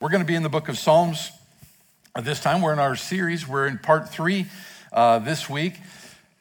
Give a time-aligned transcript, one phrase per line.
[0.00, 1.30] We're going to be in the book of Psalms
[2.18, 2.62] this time.
[2.62, 3.46] We're in our series.
[3.46, 4.46] We're in part three
[4.94, 5.74] uh, this week.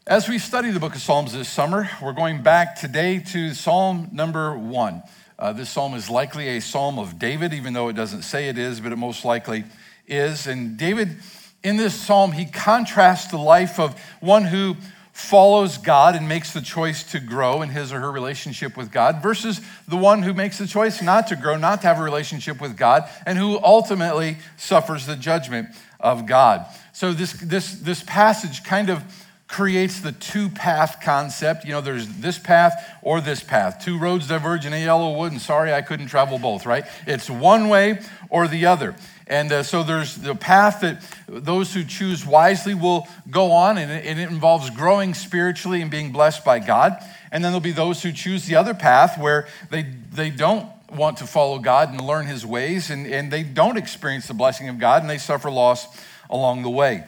[0.08, 4.08] As we study the book of Psalms this summer, we're going back today to Psalm
[4.14, 5.04] number one.
[5.38, 8.58] Uh, this psalm is likely a psalm of David, even though it doesn't say it
[8.58, 9.66] is, but it most likely
[10.08, 10.48] is.
[10.48, 11.18] And David,
[11.62, 14.78] in this psalm, he contrasts the life of one who
[15.20, 19.22] follows God and makes the choice to grow in his or her relationship with God
[19.22, 22.62] versus the one who makes the choice not to grow, not to have a relationship
[22.62, 25.70] with God, and who ultimately suffers the judgment
[26.00, 26.66] of God.
[26.94, 29.04] So this, this, this passage kind of
[29.50, 31.66] creates the two path concept.
[31.66, 33.84] You know, there's this path or this path.
[33.84, 36.86] Two roads diverge in a yellow wood, and sorry, I couldn't travel both, right?
[37.08, 38.00] It's one way
[38.30, 38.96] or the other.
[39.26, 43.92] And uh, so there's the path that those who choose wisely will go on, and
[43.92, 47.04] it, and it involves growing spiritually and being blessed by God.
[47.32, 51.18] And then there'll be those who choose the other path where they, they don't want
[51.18, 54.78] to follow God and learn his ways, and, and they don't experience the blessing of
[54.78, 55.88] God, and they suffer loss
[56.30, 57.04] along the way.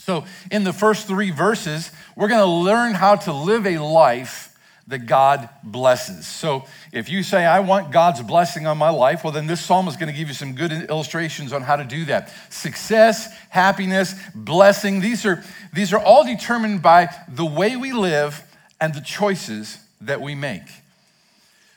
[0.00, 4.50] So, in the first three verses, we're going to learn how to live a life
[4.90, 6.26] that God blesses.
[6.26, 9.86] So if you say, I want God's blessing on my life, well, then this psalm
[9.86, 12.32] is going to give you some good illustrations on how to do that.
[12.50, 18.42] Success, happiness, blessing, these are, these are all determined by the way we live
[18.80, 20.62] and the choices that we make.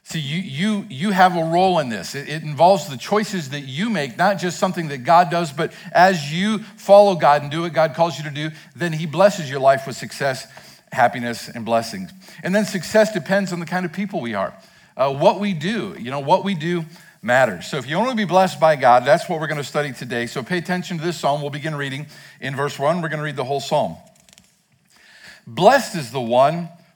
[0.06, 2.14] See, you, you, you have a role in this.
[2.14, 5.72] It, it, involves the choices that you make, not just something that God does, but
[5.94, 9.50] as you follow God and do what God calls you to do, then He blesses
[9.50, 10.46] your life with success
[10.94, 12.12] happiness, and blessings.
[12.44, 14.54] And then success depends on the kind of people we are.
[14.96, 16.86] Uh, what we do, you know, what we do
[17.22, 17.68] matters.
[17.68, 19.92] So if you want to be blessed by God, that's what we're going to study
[19.92, 20.28] today.
[20.28, 21.42] So pay attention to this psalm.
[21.42, 22.08] We'll begin reading
[22.40, 23.02] in verse 1.
[23.02, 23.98] We're going to read the whole psalm.
[25.48, 26.70] Blessed is the one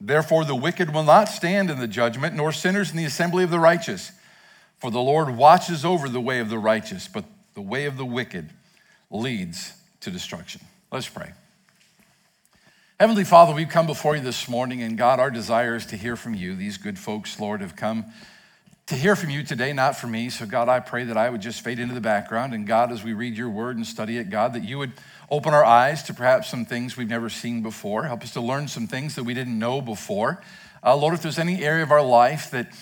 [0.00, 3.50] Therefore, the wicked will not stand in the judgment, nor sinners in the assembly of
[3.50, 4.12] the righteous.
[4.78, 7.24] For the Lord watches over the way of the righteous, but
[7.54, 8.50] the way of the wicked
[9.10, 10.60] leads to destruction.
[10.92, 11.32] Let's pray.
[13.00, 16.16] Heavenly Father, we've come before you this morning, and God, our desire is to hear
[16.16, 16.54] from you.
[16.54, 18.06] These good folks, Lord, have come
[18.86, 20.28] to hear from you today, not from me.
[20.28, 22.52] So, God, I pray that I would just fade into the background.
[22.52, 24.92] And, God, as we read your word and study it, God, that you would
[25.30, 28.04] open our eyes to perhaps some things we've never seen before.
[28.04, 30.42] Help us to learn some things that we didn't know before.
[30.82, 32.72] Uh, Lord, if there's any area of our life that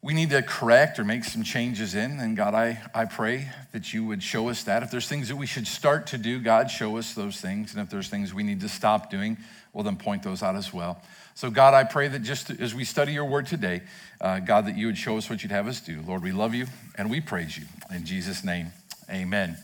[0.00, 2.20] we need to correct or make some changes in.
[2.20, 4.82] And God, I, I pray that you would show us that.
[4.82, 7.74] If there's things that we should start to do, God, show us those things.
[7.74, 9.36] And if there's things we need to stop doing,
[9.72, 11.02] well, then point those out as well.
[11.38, 13.82] So, God, I pray that just as we study your word today,
[14.20, 16.00] uh, God, that you would show us what you'd have us do.
[16.04, 16.66] Lord, we love you
[16.96, 17.62] and we praise you.
[17.94, 18.72] In Jesus' name,
[19.08, 19.56] amen.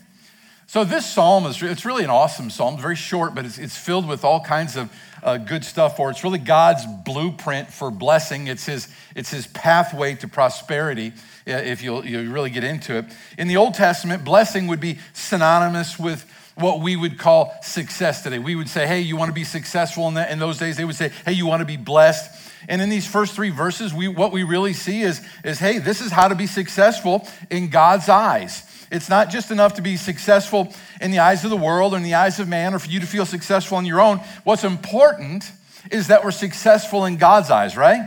[0.67, 2.77] So this psalm is it's really an awesome psalm.
[2.77, 4.89] Very short, but it's, it's filled with all kinds of
[5.21, 6.13] uh, good stuff for it.
[6.13, 8.47] It's really God's blueprint for blessing.
[8.47, 11.11] It's his, it's his pathway to prosperity
[11.45, 13.05] if you'll, you really get into it.
[13.37, 18.39] In the Old Testament, blessing would be synonymous with what we would call success today.
[18.39, 20.77] We would say, hey, you want to be successful in, that, in those days.
[20.77, 22.43] They would say, hey, you want to be blessed.
[22.67, 26.01] And in these first three verses, we, what we really see is, is, hey, this
[26.01, 28.63] is how to be successful in God's eyes.
[28.91, 32.03] It's not just enough to be successful in the eyes of the world or in
[32.03, 34.19] the eyes of man or for you to feel successful on your own.
[34.43, 35.51] What's important
[35.91, 38.01] is that we're successful in God's eyes, right?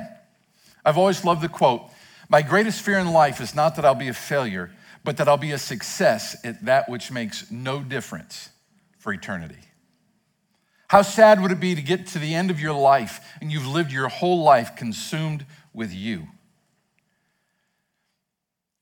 [0.84, 1.82] I've always loved the quote
[2.28, 4.70] My greatest fear in life is not that I'll be a failure,
[5.04, 8.50] but that I'll be a success at that which makes no difference
[8.98, 9.58] for eternity.
[10.88, 13.66] How sad would it be to get to the end of your life and you've
[13.66, 15.44] lived your whole life consumed
[15.74, 16.28] with you?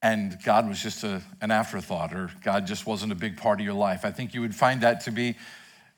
[0.06, 3.64] and God was just a, an afterthought, or God just wasn't a big part of
[3.64, 4.04] your life.
[4.04, 5.34] I think you would find that to be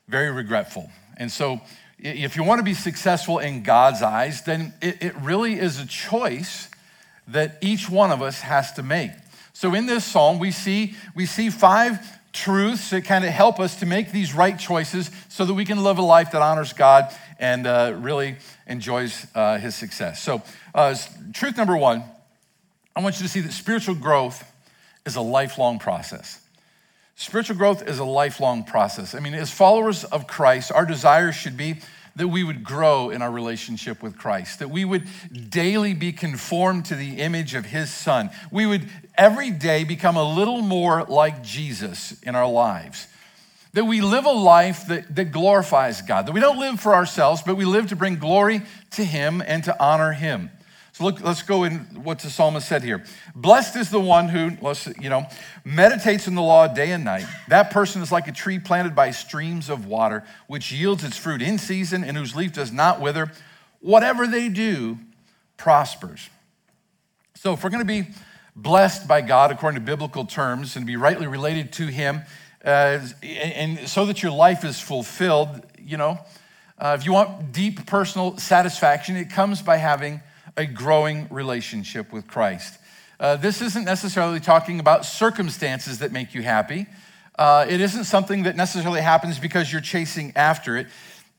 [0.07, 0.89] very regretful.
[1.17, 1.61] And so,
[1.99, 5.85] if you want to be successful in God's eyes, then it, it really is a
[5.85, 6.69] choice
[7.27, 9.11] that each one of us has to make.
[9.53, 11.99] So, in this psalm, we see, we see five
[12.31, 15.83] truths that kind of help us to make these right choices so that we can
[15.83, 18.35] live a life that honors God and uh, really
[18.67, 20.21] enjoys uh, his success.
[20.21, 20.41] So,
[20.73, 20.95] uh,
[21.33, 22.03] truth number one
[22.95, 24.43] I want you to see that spiritual growth
[25.05, 26.41] is a lifelong process.
[27.15, 29.15] Spiritual growth is a lifelong process.
[29.15, 31.77] I mean, as followers of Christ, our desire should be
[32.15, 35.07] that we would grow in our relationship with Christ, that we would
[35.49, 38.29] daily be conformed to the image of his son.
[38.51, 38.89] We would
[39.19, 43.07] every day become a little more like Jesus in our lives.
[43.73, 47.43] that we live a life that, that glorifies God, that we don't live for ourselves,
[47.45, 50.49] but we live to bring glory to Him and to honor Him.
[50.93, 53.03] So look, let's go in what the psalmist said here.
[53.35, 54.51] Blessed is the one who,
[54.99, 55.27] you know,
[55.63, 57.25] meditates in the law day and night.
[57.47, 61.43] That person is like a tree planted by streams of water, which yields its fruit
[61.43, 63.31] in season and whose leaf does not wither.
[63.81, 64.97] Whatever they do
[65.57, 66.27] prospers.
[67.35, 68.09] So if we're going to be
[68.61, 72.21] blessed by God according to biblical terms and be rightly related to Him,
[72.63, 76.19] uh, and so that your life is fulfilled, you know,
[76.77, 80.21] uh, if you want deep personal satisfaction, it comes by having
[80.55, 82.79] a growing relationship with Christ.
[83.19, 86.85] Uh, this isn't necessarily talking about circumstances that make you happy.
[87.37, 90.87] Uh, it isn't something that necessarily happens because you're chasing after it.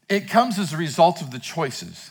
[0.09, 2.11] It comes as a result of the choices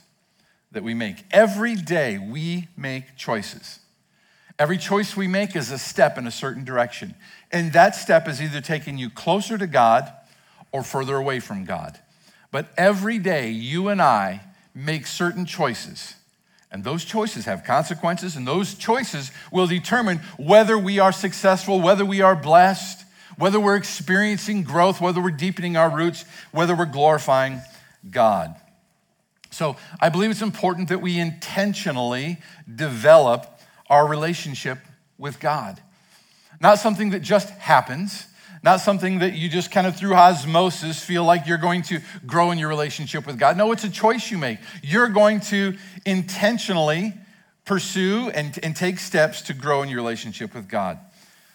[0.71, 1.23] that we make.
[1.31, 3.79] Every day we make choices.
[4.59, 7.15] Every choice we make is a step in a certain direction.
[7.49, 10.11] And that step is either taking you closer to God
[10.73, 11.97] or further away from God.
[12.51, 14.41] But every day you and I
[14.75, 16.15] make certain choices.
[16.71, 22.05] And those choices have consequences, and those choices will determine whether we are successful, whether
[22.05, 23.05] we are blessed,
[23.37, 27.61] whether we're experiencing growth, whether we're deepening our roots, whether we're glorifying
[28.11, 28.55] God.
[29.49, 32.37] So I believe it's important that we intentionally
[32.73, 33.58] develop
[33.89, 34.79] our relationship
[35.17, 35.79] with God.
[36.61, 38.25] Not something that just happens,
[38.63, 42.51] not something that you just kind of through osmosis feel like you're going to grow
[42.51, 43.57] in your relationship with God.
[43.57, 44.59] No, it's a choice you make.
[44.83, 47.13] You're going to intentionally
[47.63, 50.99] pursue and, and take steps to grow in your relationship with God.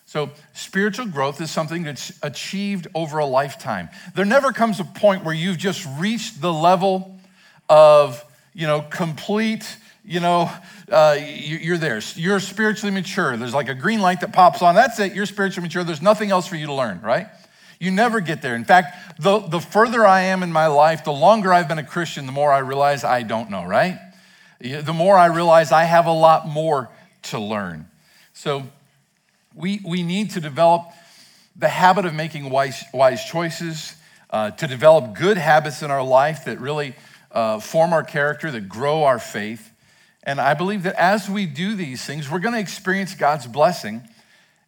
[0.07, 3.89] So, spiritual growth is something that's achieved over a lifetime.
[4.15, 7.19] There never comes a point where you've just reached the level
[7.69, 8.23] of,
[8.53, 10.51] you know, complete you know,
[10.91, 12.01] uh, you're there.
[12.15, 13.37] You're spiritually mature.
[13.37, 14.75] There's like a green light that pops on.
[14.75, 15.15] That's it.
[15.15, 15.83] You're spiritually mature.
[15.83, 17.29] There's nothing else for you to learn, right?
[17.81, 18.55] You never get there.
[18.55, 21.85] In fact, the, the further I am in my life, the longer I've been a
[21.85, 23.99] Christian, the more I realize I don't know, right?
[24.61, 26.91] The more I realize I have a lot more
[27.25, 27.89] to learn.
[28.33, 28.65] So
[29.55, 30.93] we, we need to develop
[31.57, 33.95] the habit of making wise, wise choices,
[34.31, 36.95] uh, to develop good habits in our life that really
[37.31, 39.71] uh, form our character, that grow our faith.
[40.25, 44.03] And I believe that as we do these things, we're going to experience God's blessing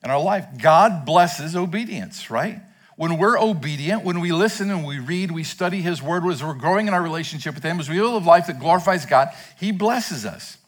[0.05, 0.47] in our life.
[0.61, 2.61] God blesses obedience, right?
[2.97, 6.55] When we're obedient, when we listen and we read, we study His Word, as we're
[6.55, 9.73] growing in our relationship with Him, as we live a life that glorifies God, He
[9.73, 10.58] blesses us.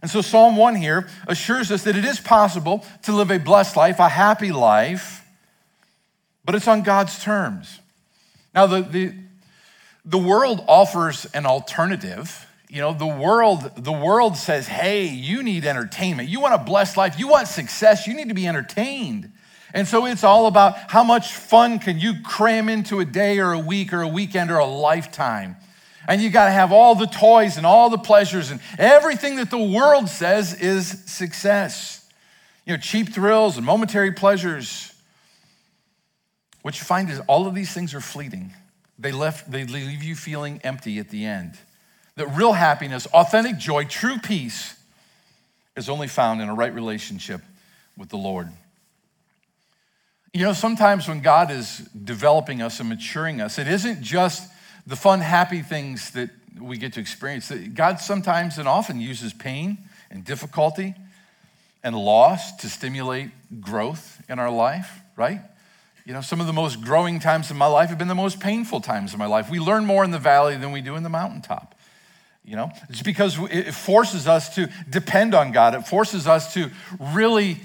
[0.00, 3.76] And so Psalm 1 here assures us that it is possible to live a blessed
[3.76, 5.24] life, a happy life,
[6.44, 7.78] but it's on God's terms.
[8.52, 9.14] Now, the, the,
[10.04, 15.66] the world offers an alternative you know the world the world says hey you need
[15.66, 16.30] entertainment.
[16.30, 17.18] You want a blessed life.
[17.18, 18.06] You want success.
[18.06, 19.30] You need to be entertained.
[19.74, 23.52] And so it's all about how much fun can you cram into a day or
[23.52, 25.56] a week or a weekend or a lifetime.
[26.08, 29.50] And you got to have all the toys and all the pleasures and everything that
[29.50, 32.08] the world says is success.
[32.64, 34.94] You know cheap thrills and momentary pleasures.
[36.62, 38.54] What you find is all of these things are fleeting.
[38.98, 41.58] They left they leave you feeling empty at the end
[42.16, 44.76] that real happiness, authentic joy, true peace
[45.76, 47.40] is only found in a right relationship
[47.96, 48.48] with the Lord.
[50.34, 54.50] You know, sometimes when God is developing us and maturing us, it isn't just
[54.86, 57.50] the fun, happy things that we get to experience.
[57.74, 59.78] God sometimes and often uses pain
[60.10, 60.94] and difficulty
[61.82, 65.40] and loss to stimulate growth in our life, right?
[66.04, 68.40] You know, some of the most growing times in my life have been the most
[68.40, 69.50] painful times in my life.
[69.50, 71.74] We learn more in the valley than we do in the mountaintop.
[72.44, 75.74] You know, it's because it forces us to depend on God.
[75.74, 77.60] It forces us to really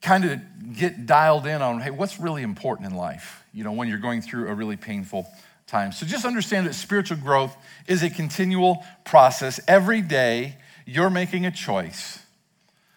[0.00, 0.40] kind of
[0.76, 4.22] get dialed in on, hey, what's really important in life, you know, when you're going
[4.22, 5.26] through a really painful
[5.66, 5.92] time.
[5.92, 7.54] So just understand that spiritual growth
[7.86, 9.60] is a continual process.
[9.68, 12.20] Every day, you're making a choice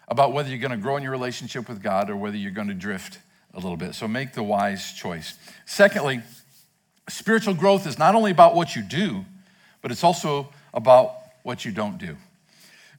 [0.07, 2.69] about whether you're going to grow in your relationship with God or whether you're going
[2.69, 3.19] to drift
[3.53, 3.93] a little bit.
[3.95, 5.37] So make the wise choice.
[5.65, 6.21] Secondly,
[7.09, 9.25] spiritual growth is not only about what you do,
[9.81, 12.17] but it's also about what you don't do.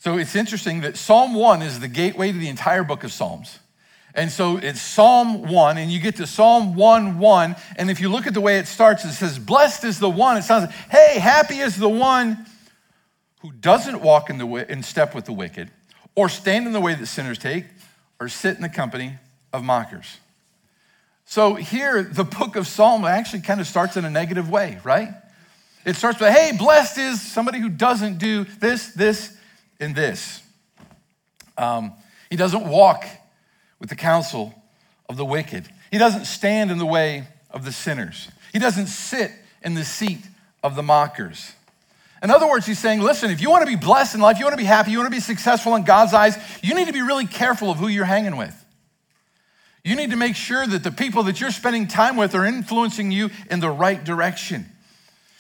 [0.01, 3.59] So it's interesting that Psalm 1 is the gateway to the entire book of Psalms.
[4.15, 7.57] And so it's Psalm 1, and you get to Psalm 1 1.
[7.77, 10.37] And if you look at the way it starts, it says, Blessed is the one.
[10.37, 12.47] It sounds like, hey, happy is the one
[13.41, 15.71] who doesn't walk in, the way, in step with the wicked,
[16.15, 17.65] or stand in the way that sinners take,
[18.21, 19.15] or sit in the company
[19.53, 20.19] of mockers.
[21.25, 25.11] So here, the book of Psalm actually kind of starts in a negative way, right?
[25.85, 29.37] It starts with, hey, blessed is somebody who doesn't do this, this,
[29.81, 30.43] and this.
[31.57, 31.93] Um,
[32.31, 33.07] he doesn't walk
[33.79, 34.55] with the counsel
[35.09, 35.69] of the wicked.
[35.91, 38.29] He doesn't stand in the way of the sinners.
[38.53, 39.31] He doesn't sit
[39.63, 40.21] in the seat
[40.63, 41.53] of the mockers.
[42.23, 44.45] In other words, he's saying, listen, if you want to be blessed in life, you
[44.45, 46.93] want to be happy, you want to be successful in God's eyes, you need to
[46.93, 48.55] be really careful of who you're hanging with.
[49.85, 53.13] You need to make sure that the people that you're spending time with are influencing
[53.13, 54.67] you in the right direction.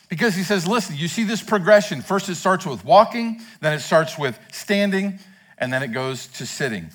[0.09, 2.01] Because he says, listen, you see this progression.
[2.01, 5.19] First, it starts with walking, then it starts with standing,
[5.59, 6.91] and then it goes to sitting.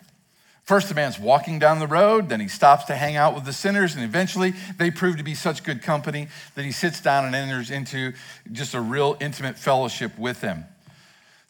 [0.63, 3.51] First, the man's walking down the road, then he stops to hang out with the
[3.51, 7.35] sinners, and eventually they prove to be such good company that he sits down and
[7.35, 8.13] enters into
[8.51, 10.65] just a real intimate fellowship with them.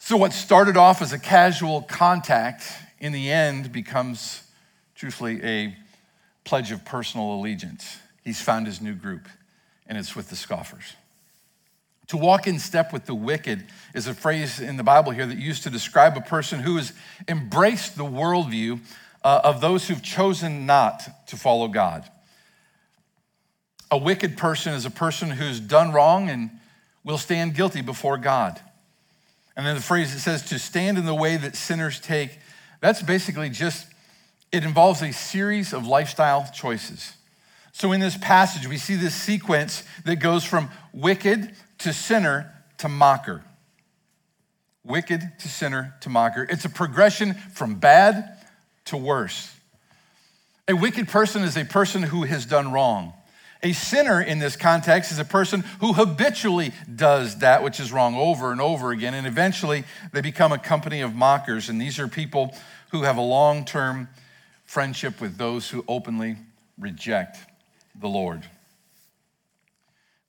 [0.00, 2.64] So, what started off as a casual contact
[2.98, 4.42] in the end becomes,
[4.96, 5.76] truthfully, a
[6.42, 7.98] pledge of personal allegiance.
[8.24, 9.28] He's found his new group,
[9.86, 10.94] and it's with the scoffers.
[12.08, 15.38] To walk in step with the wicked is a phrase in the Bible here that
[15.38, 16.92] used to describe a person who has
[17.28, 18.80] embraced the worldview
[19.22, 22.08] uh, of those who've chosen not to follow God.
[23.90, 26.50] A wicked person is a person who's done wrong and
[27.04, 28.60] will stand guilty before God.
[29.56, 32.38] And then the phrase that says to stand in the way that sinners take,
[32.80, 33.86] that's basically just,
[34.52, 37.14] it involves a series of lifestyle choices.
[37.72, 42.88] So in this passage, we see this sequence that goes from wicked to sinner to
[42.88, 43.44] mocker.
[44.84, 46.46] Wicked to sinner to mocker.
[46.48, 48.38] It's a progression from bad
[48.86, 49.50] to worse.
[50.68, 53.12] A wicked person is a person who has done wrong.
[53.62, 58.14] A sinner in this context is a person who habitually does that which is wrong
[58.14, 61.70] over and over again, and eventually they become a company of mockers.
[61.70, 62.54] And these are people
[62.90, 64.08] who have a long term
[64.64, 66.36] friendship with those who openly
[66.78, 67.38] reject
[67.94, 68.44] the Lord.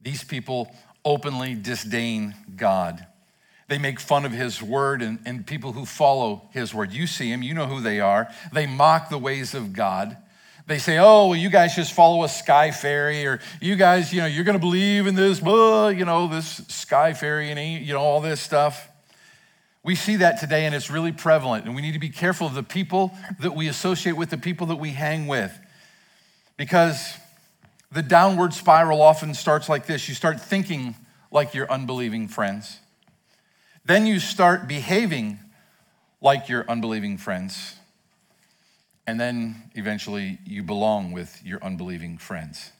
[0.01, 0.73] These people
[1.05, 3.05] openly disdain God.
[3.67, 6.91] They make fun of his word and, and people who follow his word.
[6.91, 8.27] You see them, you know who they are.
[8.51, 10.17] They mock the ways of God.
[10.67, 14.21] They say, oh, well, you guys just follow a sky fairy, or you guys, you
[14.21, 17.93] know, you're going to believe in this, blah, you know, this sky fairy and, you
[17.93, 18.89] know, all this stuff.
[19.83, 21.65] We see that today, and it's really prevalent.
[21.65, 24.65] And we need to be careful of the people that we associate with, the people
[24.67, 25.55] that we hang with.
[26.57, 27.13] Because
[27.95, 30.95] the downward spiral often starts like this you start thinking
[31.31, 32.79] like your unbelieving friends.
[33.85, 35.39] Then you start behaving
[36.19, 37.75] like your unbelieving friends.
[39.07, 42.71] And then eventually you belong with your unbelieving friends.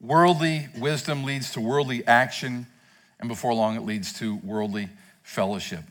[0.00, 2.66] Worldly wisdom leads to worldly action,
[3.20, 4.88] and before long it leads to worldly
[5.22, 5.84] fellowship.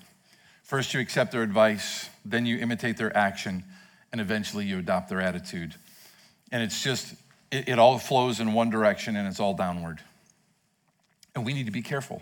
[0.63, 3.63] First, you accept their advice, then you imitate their action,
[4.11, 5.75] and eventually you adopt their attitude.
[6.51, 7.13] And it's just,
[7.51, 9.99] it, it all flows in one direction and it's all downward.
[11.35, 12.21] And we need to be careful.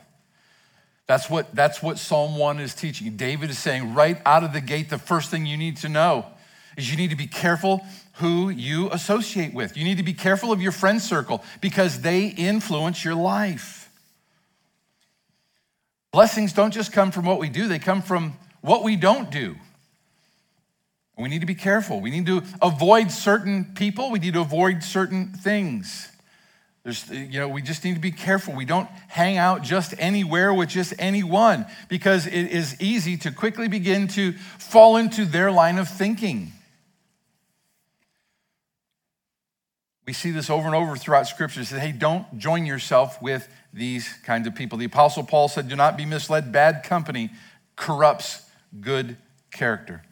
[1.08, 3.16] That's what, that's what Psalm 1 is teaching.
[3.16, 6.26] David is saying right out of the gate, the first thing you need to know
[6.76, 9.78] is you need to be careful who you associate with.
[9.78, 13.90] You need to be careful of your friend circle because they influence your life.
[16.12, 19.56] Blessings don't just come from what we do, they come from what we don't do.
[21.18, 22.00] We need to be careful.
[22.00, 26.12] We need to avoid certain people, we need to avoid certain things.
[26.84, 28.54] There's, you know, we just need to be careful.
[28.54, 33.68] We don't hang out just anywhere with just anyone because it is easy to quickly
[33.68, 36.54] begin to fall into their line of thinking.
[40.06, 41.60] We see this over and over throughout Scripture.
[41.60, 44.78] It says, hey, don't join yourself with these kinds of people.
[44.78, 46.54] The Apostle Paul said, do not be misled.
[46.54, 47.32] Bad company
[47.76, 48.44] corrupts
[48.80, 49.18] good
[49.52, 50.04] character.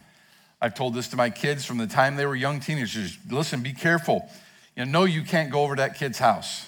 [0.66, 3.20] I've told this to my kids from the time they were young teenagers.
[3.30, 4.28] Listen, be careful
[4.76, 6.68] you know, no, you can't go over to that kid's house.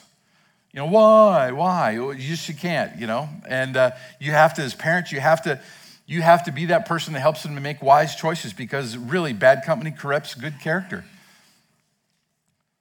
[0.72, 1.52] You know, why?
[1.52, 1.94] Why?
[1.94, 3.28] You just you can't, you know?
[3.50, 5.60] And uh, you have to, as parents, you have to,
[6.06, 9.34] you have to be that person that helps them to make wise choices because really
[9.34, 11.04] bad company corrupts good character.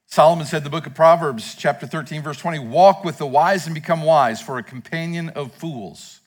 [0.08, 3.64] Solomon said in the book of Proverbs, chapter 13, verse 20, walk with the wise
[3.64, 6.20] and become wise, for a companion of fools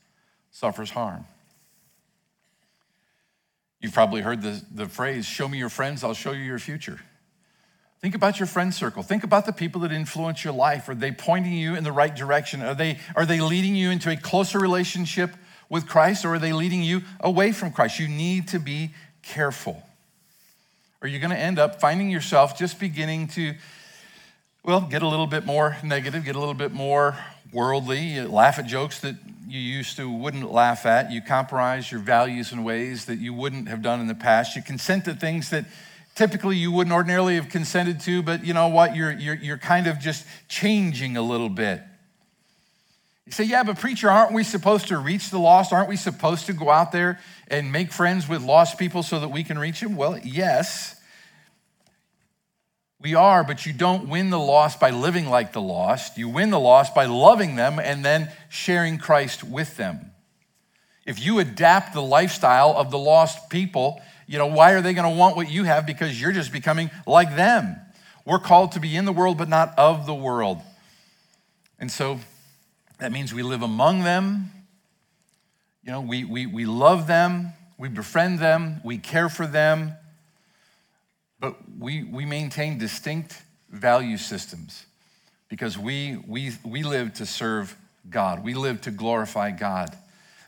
[0.50, 1.28] suffers harm.
[3.82, 7.00] You've probably heard the, the phrase, show me your friends, I'll show you your future.
[8.02, 9.04] Think about your friend circle.
[9.04, 10.88] Think about the people that influence your life.
[10.88, 12.62] Are they pointing you in the right direction?
[12.62, 15.32] Are they, are they leading you into a closer relationship
[15.70, 18.00] with Christ or are they leading you away from Christ?
[18.00, 19.84] You need to be careful.
[21.02, 23.56] Or you're going to end up finding yourself just beginning to,
[24.64, 27.18] well, get a little bit more negative, get a little bit more
[27.52, 29.16] worldly, you laugh at jokes that
[29.48, 31.12] you used to wouldn't laugh at.
[31.12, 34.56] You compromise your values in ways that you wouldn't have done in the past.
[34.56, 35.66] You consent to things that
[36.16, 38.96] typically you wouldn't ordinarily have consented to, but you know what?
[38.96, 41.82] You're, you're, you're kind of just changing a little bit.
[43.26, 45.72] You say, yeah, but preacher, aren't we supposed to reach the lost?
[45.72, 49.30] Aren't we supposed to go out there and make friends with lost people so that
[49.30, 49.96] we can reach them?
[49.96, 50.99] Well, yes.
[53.02, 56.18] We are, but you don't win the lost by living like the lost.
[56.18, 60.12] You win the lost by loving them and then sharing Christ with them.
[61.06, 65.10] If you adapt the lifestyle of the lost people, you know, why are they going
[65.10, 65.86] to want what you have?
[65.86, 67.78] Because you're just becoming like them.
[68.26, 70.60] We're called to be in the world, but not of the world.
[71.80, 72.20] And so
[73.00, 74.52] that means we live among them.
[75.84, 79.94] You know, we, we, we love them, we befriend them, we care for them,
[81.40, 84.86] but we, we maintain distinct value systems
[85.48, 87.76] because we, we, we live to serve
[88.10, 89.96] God, we live to glorify God.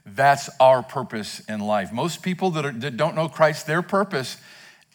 [0.06, 1.94] That's our purpose in life.
[1.94, 4.38] Most people that, are, that don't know Christ, their purpose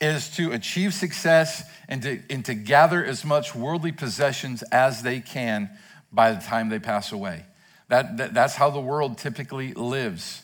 [0.01, 5.21] is to achieve success and to, and to gather as much worldly possessions as they
[5.21, 5.71] can
[6.13, 7.45] by the time they pass away.
[7.89, 10.43] That, that, that's how the world typically lives.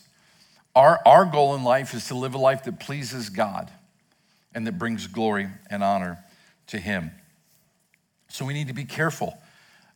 [0.75, 3.69] Our, our goal in life is to live a life that pleases God
[4.55, 6.23] and that brings glory and honor
[6.67, 7.11] to Him.
[8.29, 9.37] So we need to be careful.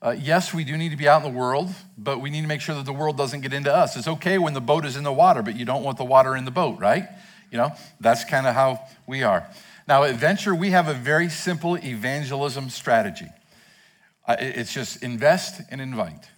[0.02, 2.48] Uh, yes, we do need to be out in the world, but we need to
[2.48, 3.98] make sure that the world doesn't get into us.
[3.98, 6.36] It's okay when the boat is in the water, but you don't want the water
[6.36, 7.08] in the boat, right?
[7.52, 9.50] You know, that's kind of how we are.
[9.88, 13.28] Now, at Venture, we have a very simple evangelism strategy.
[14.28, 16.30] Uh, it's just invest and invite.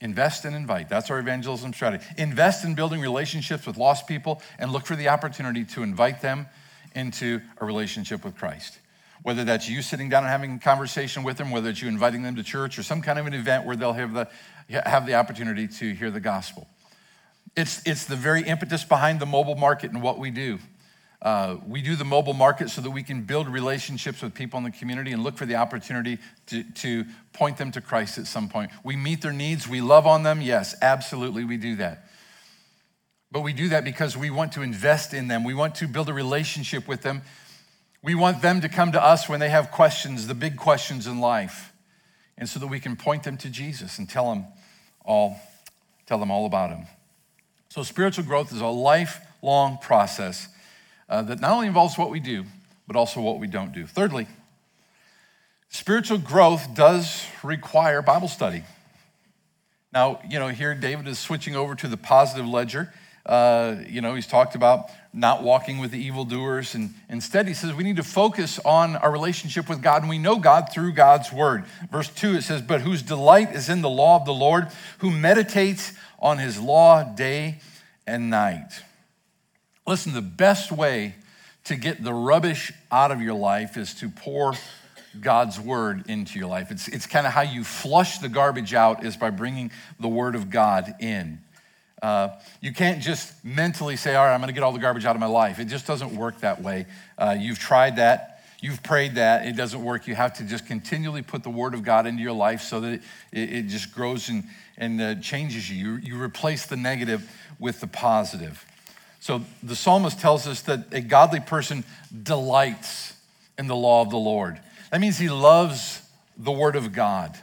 [0.00, 0.88] Invest and invite.
[0.88, 2.04] That's our evangelism strategy.
[2.16, 6.46] Invest in building relationships with lost people and look for the opportunity to invite them
[6.94, 8.78] into a relationship with Christ.
[9.22, 12.22] Whether that's you sitting down and having a conversation with them, whether it's you inviting
[12.22, 14.28] them to church or some kind of an event where they'll have the,
[14.70, 16.66] have the opportunity to hear the gospel.
[17.56, 20.58] It's, it's the very impetus behind the mobile market and what we do.
[21.20, 24.64] Uh, we do the mobile market so that we can build relationships with people in
[24.64, 28.48] the community and look for the opportunity to, to point them to Christ at some
[28.48, 28.72] point.
[28.82, 30.40] We meet their needs, we love on them.
[30.40, 32.08] Yes, absolutely, we do that.
[33.32, 36.10] But we do that because we want to invest in them, we want to build
[36.10, 37.22] a relationship with them.
[38.02, 41.20] We want them to come to us when they have questions, the big questions in
[41.20, 41.72] life,
[42.36, 44.46] and so that we can point them to Jesus and tell them
[45.04, 45.40] all,
[46.06, 46.86] tell them all about him.
[47.68, 50.48] So spiritual growth is a lifelong process
[51.08, 52.44] uh, that not only involves what we do,
[52.86, 53.86] but also what we don't do.
[53.86, 54.26] Thirdly,
[55.68, 58.64] spiritual growth does require Bible study.
[59.92, 62.92] Now, you know, here David is switching over to the positive ledger.
[63.24, 66.74] Uh, you know, he's talked about not walking with the evildoers.
[66.74, 70.18] And instead, he says we need to focus on our relationship with God, and we
[70.18, 71.64] know God through God's word.
[71.90, 75.10] Verse 2, it says, But whose delight is in the law of the Lord, who
[75.10, 77.58] meditates on his law day
[78.06, 78.82] and night.
[79.86, 81.14] Listen, the best way
[81.64, 84.54] to get the rubbish out of your life is to pour
[85.20, 86.70] God's word into your life.
[86.70, 90.34] It's, it's kind of how you flush the garbage out is by bringing the word
[90.34, 91.40] of God in.
[92.02, 95.04] Uh, you can't just mentally say, all right, I'm going to get all the garbage
[95.04, 95.60] out of my life.
[95.60, 96.86] It just doesn't work that way.
[97.16, 98.42] Uh, you've tried that.
[98.60, 99.46] You've prayed that.
[99.46, 100.06] It doesn't work.
[100.08, 102.92] You have to just continually put the word of God into your life so that
[102.92, 104.44] it, it just grows and,
[104.76, 105.94] and uh, changes you.
[105.94, 105.96] you.
[105.96, 108.64] You replace the negative with the positive.
[109.20, 111.84] So the psalmist tells us that a godly person
[112.22, 113.14] delights
[113.58, 114.58] in the law of the Lord.
[114.90, 116.02] That means he loves
[116.36, 117.38] the word of God,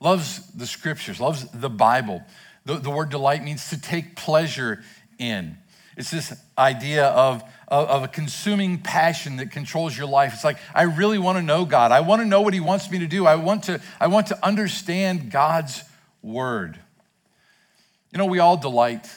[0.00, 2.22] loves the scriptures, loves the Bible.
[2.66, 4.82] The, the word delight means to take pleasure
[5.18, 5.56] in.
[5.96, 10.34] It's this idea of, of, of, a consuming passion that controls your life.
[10.34, 11.90] It's like, I really want to know God.
[11.90, 13.24] I want to know what He wants me to do.
[13.24, 15.82] I want to, I want to understand God's
[16.22, 16.78] word.
[18.12, 19.08] You know, we all delight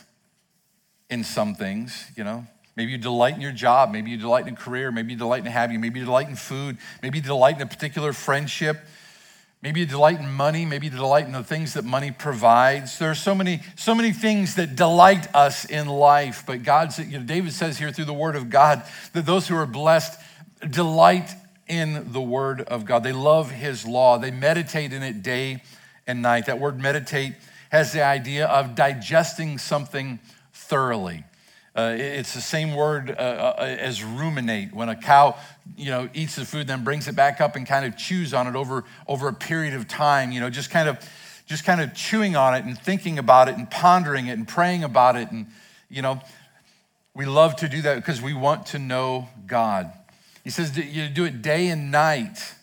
[1.10, 2.46] in some things, you know.
[2.76, 3.92] Maybe you delight in your job.
[3.92, 4.90] Maybe you delight in a career.
[4.90, 5.78] Maybe you delight in a hobby.
[5.78, 6.78] Maybe you delight in food.
[7.04, 8.78] Maybe you delight in a particular friendship.
[9.62, 10.66] Maybe you delight in money.
[10.66, 12.98] Maybe you delight in the things that money provides.
[12.98, 16.44] There are so many, so many things that delight us in life.
[16.48, 19.56] But God, you know, David says here through the Word of God that those who
[19.56, 20.20] are blessed
[20.70, 21.30] delight
[21.68, 23.04] in the Word of God.
[23.04, 24.18] They love His law.
[24.18, 25.62] They meditate in it day
[26.08, 26.48] and night.
[26.48, 27.36] That word meditate
[27.70, 30.20] has the idea of digesting something
[30.52, 31.24] thoroughly.
[31.76, 34.74] Uh, it's the same word uh, uh, as ruminate.
[34.74, 35.38] When a cow,
[35.78, 38.48] you know, eats the food, then brings it back up and kind of chews on
[38.48, 40.98] it over, over a period of time, you know, just kind of,
[41.46, 44.84] just kind of chewing on it and thinking about it and pondering it and praying
[44.84, 45.32] about it.
[45.32, 45.48] And,
[45.90, 46.20] you know,
[47.14, 49.92] we love to do that because we want to know God.
[50.44, 52.56] He says you do it day and night.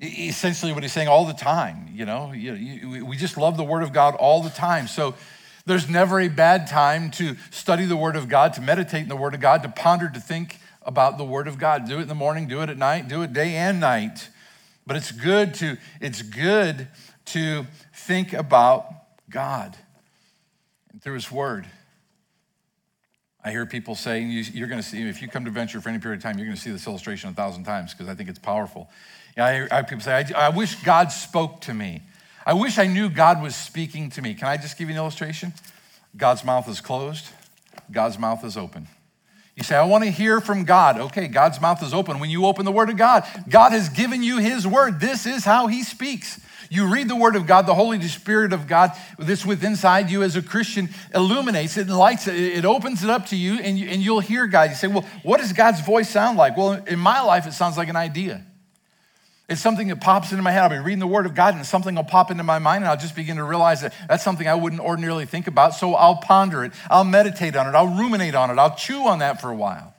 [0.00, 3.92] Essentially, what he's saying all the time, you know, we just love the Word of
[3.92, 4.86] God all the time.
[4.86, 5.14] So,
[5.70, 9.16] there's never a bad time to study the Word of God, to meditate in the
[9.16, 11.88] Word of God, to ponder, to think about the Word of God.
[11.88, 14.28] Do it in the morning, do it at night, do it day and night.
[14.84, 16.88] But it's good to, it's good
[17.26, 18.92] to think about
[19.30, 19.76] God
[20.92, 21.66] and through His Word.
[23.44, 25.88] I hear people saying, you, are going to see, if you come to Venture for
[25.88, 28.14] any period of time, you're going to see this illustration a thousand times because I
[28.14, 28.90] think it's powerful.
[29.36, 32.02] I hear, people say, I, I wish God spoke to me.
[32.46, 34.34] I wish I knew God was speaking to me.
[34.34, 35.52] Can I just give you an illustration?
[36.16, 37.26] God's mouth is closed,
[37.90, 38.88] God's mouth is open.
[39.56, 40.98] You say, I want to hear from God.
[40.98, 42.18] Okay, God's mouth is open.
[42.18, 45.00] When you open the Word of God, God has given you His Word.
[45.00, 46.40] This is how He speaks.
[46.70, 50.22] You read the Word of God, the Holy Spirit of God that's within inside you
[50.22, 52.36] as a Christian illuminates it and lights it.
[52.36, 54.70] It opens it up to you and, you, and you'll hear God.
[54.70, 56.56] You say, Well, what does God's voice sound like?
[56.56, 58.46] Well, in my life, it sounds like an idea.
[59.50, 60.62] It's something that pops into my head.
[60.62, 62.88] I'll be reading the Word of God and something will pop into my mind and
[62.88, 65.74] I'll just begin to realize that that's something I wouldn't ordinarily think about.
[65.74, 69.18] So I'll ponder it, I'll meditate on it, I'll ruminate on it, I'll chew on
[69.18, 69.92] that for a while.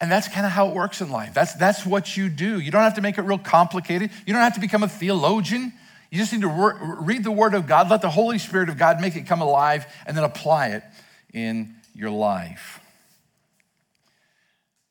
[0.00, 1.34] And that's kind of how it works in life.
[1.34, 2.58] That's, that's what you do.
[2.58, 4.10] You don't have to make it real complicated.
[4.26, 5.72] You don't have to become a theologian.
[6.10, 8.76] You just need to re- read the Word of God, let the Holy Spirit of
[8.76, 10.82] God make it come alive, and then apply it
[11.32, 12.80] in your life.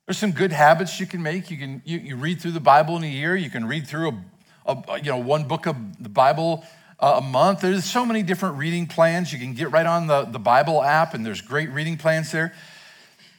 [0.10, 1.52] There's some good habits you can make.
[1.52, 3.36] You can you, you read through the Bible in a year.
[3.36, 4.18] You can read through
[4.66, 6.66] a, a you know one book of the Bible
[7.00, 7.62] uh, a month.
[7.62, 9.32] There's so many different reading plans.
[9.32, 12.56] You can get right on the, the Bible app, and there's great reading plans there.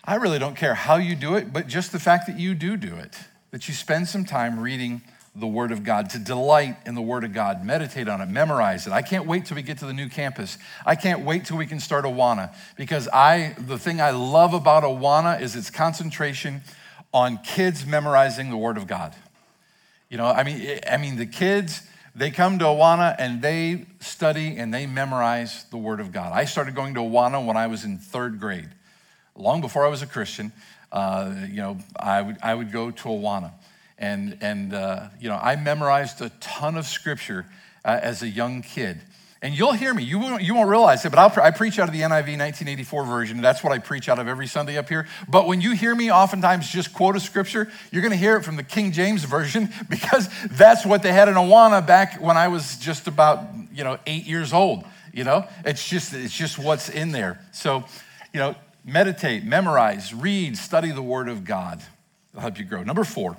[0.05, 2.77] I really don't care how you do it, but just the fact that you do
[2.77, 3.19] do it,
[3.51, 5.03] that you spend some time reading
[5.41, 8.87] the Word of God, to delight in the Word of God, meditate on it, memorize
[8.87, 8.93] it.
[8.93, 10.59] I can't wait till we get to the new campus.
[10.87, 14.83] I can't wait till we can start Awana because I, the thing I love about
[14.83, 16.63] Awana is its concentration
[17.13, 19.15] on kids memorizing the Word of God.
[20.09, 21.83] You know, I mean, I mean, the kids,
[22.15, 26.33] they come to Awana and they study and they memorize the Word of God.
[26.33, 28.69] I started going to Awana when I was in third grade
[29.41, 30.53] long before I was a Christian,
[30.93, 33.53] uh, you know, I would, I would go to Awana.
[34.01, 37.47] And, and uh, you know, I memorized a ton of scripture
[37.85, 39.01] uh, as a young kid.
[39.43, 40.03] And you'll hear me.
[40.03, 43.05] You won't, you won't realize it, but I'll, I preach out of the NIV 1984
[43.05, 43.41] version.
[43.41, 45.07] That's what I preach out of every Sunday up here.
[45.29, 48.43] But when you hear me oftentimes just quote a scripture, you're going to hear it
[48.43, 52.49] from the King James version because that's what they had in Awana back when I
[52.49, 54.85] was just about, you know, eight years old.
[55.13, 57.41] You know, it's just, it's just what's in there.
[57.53, 57.85] So,
[58.33, 61.83] you know, meditate, memorize, read, study the Word of God.
[62.33, 62.83] It'll help you grow.
[62.83, 63.37] Number four,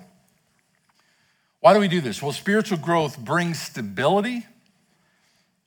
[1.62, 2.22] why do we do this?
[2.22, 4.46] Well, spiritual growth brings stability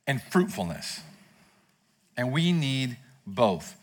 [0.07, 1.01] and fruitfulness,
[2.17, 3.77] and we need both.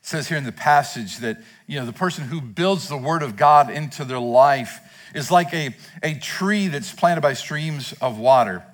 [0.00, 3.22] It says here in the passage that you know the person who builds the Word
[3.22, 4.80] of God into their life
[5.14, 8.64] is like a, a tree that's planted by streams of water.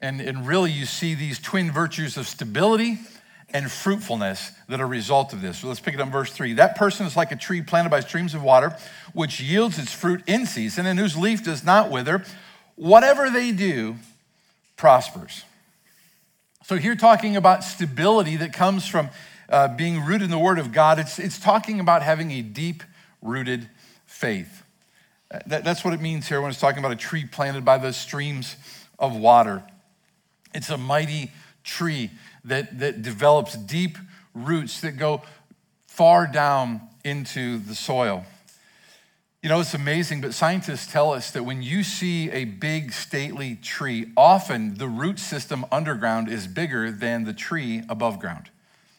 [0.00, 2.98] And, and really, you see these twin virtues of stability
[3.50, 5.58] and fruitfulness that are a result of this.
[5.58, 6.54] So let's pick it up in verse 3.
[6.54, 8.76] That person is like a tree planted by streams of water,
[9.14, 12.24] which yields its fruit in season and whose leaf does not wither.
[12.76, 13.96] Whatever they do
[14.76, 15.44] prospers.
[16.62, 19.08] So here, talking about stability that comes from
[19.48, 22.82] uh, being rooted in the Word of God, it's, it's talking about having a deep
[23.22, 23.70] rooted
[24.04, 24.62] faith.
[25.46, 27.94] That, that's what it means here when it's talking about a tree planted by the
[27.94, 28.56] streams
[28.98, 29.62] of water.
[30.54, 31.32] It's a mighty
[31.68, 32.10] tree
[32.44, 33.98] that, that develops deep
[34.34, 35.22] roots that go
[35.86, 38.24] far down into the soil.
[39.42, 43.54] You know, it's amazing, but scientists tell us that when you see a big, stately
[43.56, 48.50] tree, often the root system underground is bigger than the tree above ground.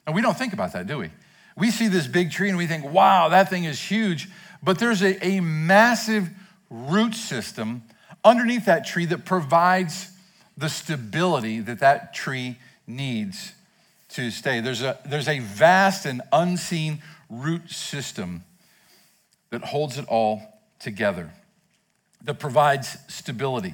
[0.06, 1.10] And we don't think about that, do we?
[1.58, 4.30] We see this big tree and we think, wow, that thing is huge.
[4.64, 6.30] But there's a, a massive
[6.70, 7.84] root system
[8.24, 10.10] underneath that tree that provides
[10.60, 13.54] the stability that that tree needs
[14.10, 14.60] to stay.
[14.60, 18.44] There's a, there's a vast and unseen root system
[19.52, 20.42] that holds it all
[20.80, 21.32] together,
[22.24, 23.74] that provides stability.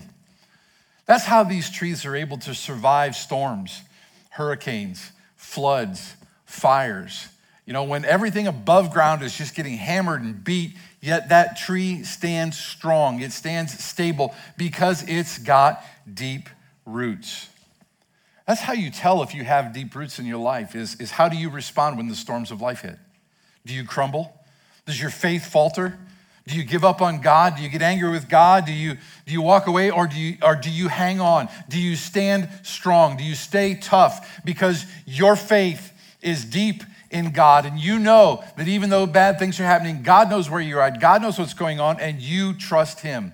[1.07, 3.81] That's how these trees are able to survive storms,
[4.29, 7.27] hurricanes, floods, fires.
[7.65, 12.03] You know, when everything above ground is just getting hammered and beat, yet that tree
[12.03, 13.21] stands strong.
[13.21, 16.47] It stands stable because it's got deep
[16.85, 17.49] roots.
[18.47, 21.29] That's how you tell if you have deep roots in your life is, is how
[21.29, 22.97] do you respond when the storms of life hit?
[23.65, 24.31] Do you crumble?
[24.85, 25.97] Does your faith falter?
[26.47, 27.55] Do you give up on God?
[27.55, 28.65] Do you get angry with God?
[28.65, 31.49] Do you, do you walk away or do you, or do you hang on?
[31.69, 33.17] Do you stand strong?
[33.17, 34.41] Do you stay tough?
[34.45, 39.59] Because your faith is deep in God and you know that even though bad things
[39.59, 42.99] are happening, God knows where you're at, God knows what's going on, and you trust
[42.99, 43.33] Him.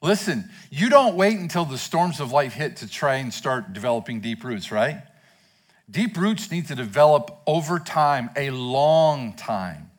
[0.00, 4.20] Listen, you don't wait until the storms of life hit to try and start developing
[4.20, 5.02] deep roots, right?
[5.90, 9.90] Deep roots need to develop over time, a long time.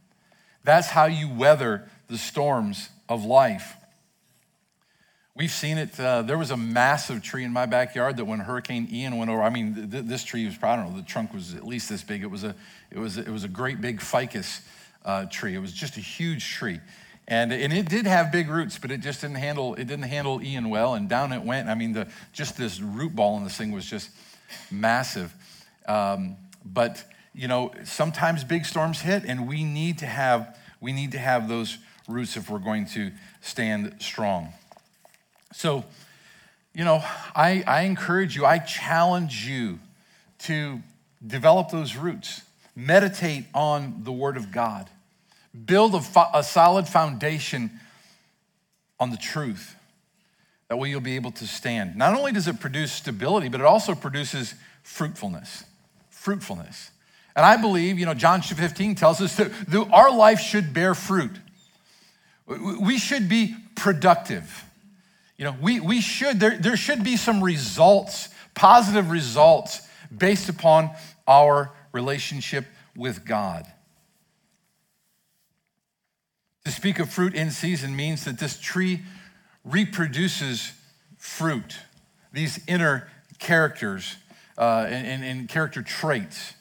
[0.63, 3.75] That's how you weather the storms of life.
[5.35, 5.97] We've seen it.
[5.99, 9.41] Uh, there was a massive tree in my backyard that when Hurricane Ian went over,
[9.41, 12.03] I mean, th- this tree was, I don't know, the trunk was at least this
[12.03, 12.23] big.
[12.23, 12.55] It was a,
[12.91, 14.61] it was, it was a great big ficus
[15.05, 15.55] uh, tree.
[15.55, 16.79] It was just a huge tree.
[17.29, 20.41] And, and it did have big roots, but it just didn't handle, it didn't handle
[20.41, 20.95] Ian well.
[20.95, 21.69] And down it went.
[21.69, 24.09] I mean, the, just this root ball in this thing was just
[24.71, 25.31] massive.
[25.87, 27.03] Um, but,
[27.35, 31.47] you know, sometimes big storms hit and we need to have, we need to have
[31.47, 33.11] those roots if we're going to
[33.41, 34.51] stand strong.
[35.53, 35.85] So,
[36.73, 37.03] you know,
[37.35, 39.77] I, I encourage you, I challenge you
[40.39, 40.81] to
[41.25, 42.41] develop those roots.
[42.75, 44.89] Meditate on the Word of God.
[45.65, 47.71] Build a, fo- a solid foundation
[48.99, 49.75] on the truth.
[50.67, 51.95] That way you'll be able to stand.
[51.95, 55.63] Not only does it produce stability, but it also produces fruitfulness.
[56.09, 56.91] Fruitfulness.
[57.35, 59.51] And I believe, you know, John 15 tells us that
[59.91, 61.31] our life should bear fruit.
[62.47, 64.65] We should be productive.
[65.37, 70.91] You know, we, we should, there, there should be some results, positive results, based upon
[71.27, 73.65] our relationship with God.
[76.69, 79.01] To speak of fruit in season means that this tree
[79.65, 80.71] reproduces
[81.17, 81.79] fruit,
[82.31, 84.17] these inner characters
[84.55, 86.53] uh, and, and, and character traits.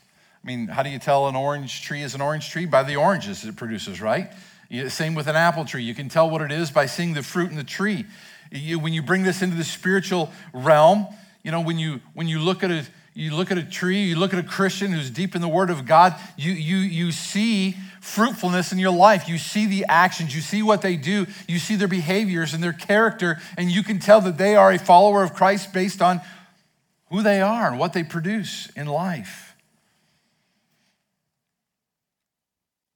[0.42, 2.64] I mean, how do you tell an orange tree is an orange tree?
[2.64, 4.33] By the oranges it produces, right?
[4.88, 5.83] Same with an apple tree.
[5.83, 8.07] You can tell what it is by seeing the fruit in the tree.
[8.51, 11.07] You, when you bring this into the spiritual realm,
[11.42, 14.16] you know, when you when you look at a you look at a tree, you
[14.16, 17.77] look at a Christian who's deep in the Word of God, you you you see
[18.09, 19.29] fruitfulness in your life.
[19.29, 22.73] You see the actions, you see what they do, you see their behaviors and their
[22.73, 26.21] character, and you can tell that they are a follower of Christ based on
[27.11, 29.44] who they are and what they produce in life.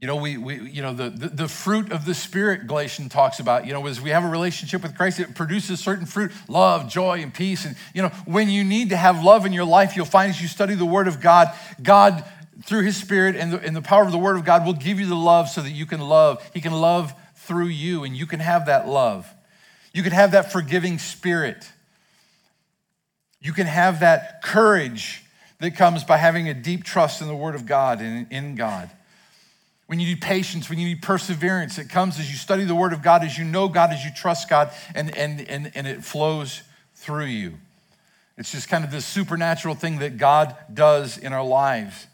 [0.00, 3.38] You know, we, we you know, the, the, the, fruit of the Spirit, Galatian talks
[3.38, 6.90] about, you know, as we have a relationship with Christ, it produces certain fruit, love,
[6.90, 7.64] joy, and peace.
[7.64, 10.42] And, you know, when you need to have love in your life, you'll find as
[10.42, 12.24] you study the Word of God, God,
[12.64, 15.00] through His Spirit and the, and the power of the Word of God, will give
[15.00, 16.48] you the love so that you can love.
[16.54, 19.32] He can love through you, and you can have that love.
[19.92, 21.70] You can have that forgiving spirit.
[23.40, 25.24] You can have that courage
[25.58, 28.90] that comes by having a deep trust in the Word of God and in God
[29.92, 31.76] when you need patience, when you need perseverance.
[31.76, 34.10] It comes as you study the Word of God, as you know God, as you
[34.10, 36.62] trust God, and, and, and, and it flows
[36.94, 37.58] through you.
[38.38, 42.06] It's just kind of this supernatural thing that God does in our lives.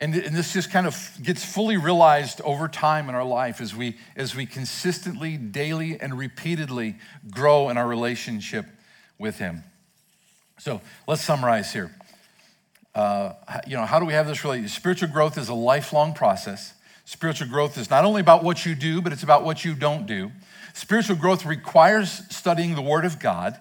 [0.00, 3.74] And, and this just kind of gets fully realized over time in our life as
[3.74, 6.96] we, as we consistently, daily, and repeatedly
[7.30, 8.66] grow in our relationship
[9.18, 9.64] with Him.
[10.58, 11.92] So let's summarize here
[12.98, 13.32] uh,
[13.64, 14.76] you know, how do we have this relationship?
[14.76, 16.74] Spiritual growth is a lifelong process.
[17.04, 20.06] Spiritual growth is not only about what you do, but it's about what you don't
[20.06, 20.32] do.
[20.74, 23.56] Spiritual growth requires studying the Word of God,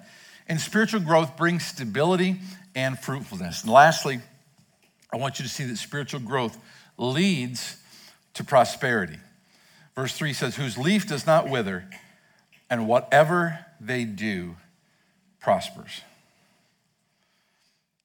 [0.47, 2.37] and spiritual growth brings stability
[2.73, 3.61] and fruitfulness.
[3.61, 4.21] And lastly,
[5.11, 6.57] I want you to see that spiritual growth
[6.97, 7.77] leads
[8.33, 9.17] to prosperity.
[9.95, 11.89] Verse 3 says, Whose leaf does not wither,
[12.69, 14.57] and whatever they do
[15.39, 16.01] prospers.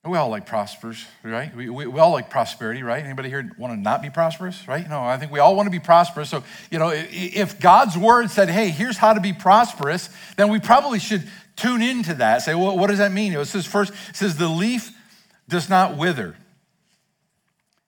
[0.05, 1.55] We all like prosperous, right?
[1.55, 3.05] We, we, we, all like prosperity, right?
[3.05, 4.88] Anybody here want to not be prosperous, right?
[4.88, 6.29] No, I think we all want to be prosperous.
[6.29, 10.59] So, you know, if God's word said, hey, here's how to be prosperous, then we
[10.59, 11.23] probably should
[11.55, 12.43] tune into that.
[12.43, 13.33] Say, well, what does that mean?
[13.33, 14.91] It says first, it says the leaf
[15.49, 16.35] does not wither.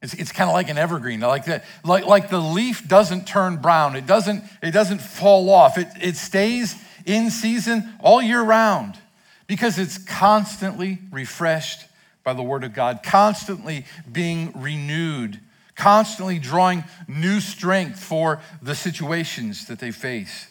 [0.05, 3.57] It's, it's kind of like an evergreen, like that, like, like the leaf doesn't turn
[3.57, 3.97] brown.
[3.97, 5.79] It doesn't, it doesn't fall off.
[5.79, 8.99] It, it stays in season all year round
[9.47, 11.87] because it's constantly refreshed
[12.23, 15.41] by the Word of God, constantly being renewed,
[15.75, 20.49] constantly drawing new strength for the situations that they face.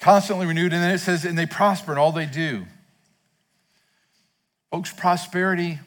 [0.00, 2.66] Constantly renewed, and then it says, and they prosper in all they do.
[4.72, 5.78] Folks, prosperity